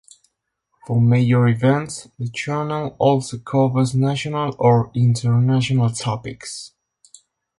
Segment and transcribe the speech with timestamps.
[0.87, 6.73] For major events, the channel also covers national or international topics.